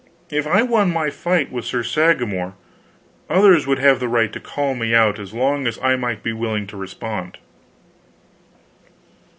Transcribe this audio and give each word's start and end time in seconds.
If 0.31 0.47
I 0.47 0.63
won 0.63 0.89
my 0.91 1.11
fight 1.11 1.51
with 1.51 1.63
Sir 1.63 1.83
Sagramor, 1.83 2.53
others 3.29 3.67
would 3.67 3.77
have 3.77 3.99
the 3.99 4.07
right 4.07 4.33
to 4.33 4.39
call 4.39 4.73
me 4.73 4.95
out 4.95 5.19
as 5.19 5.31
long 5.31 5.67
as 5.67 5.77
I 5.79 5.95
might 5.95 6.23
be 6.23 6.33
willing 6.33 6.65
to 6.73 6.75
respond. 6.77 7.37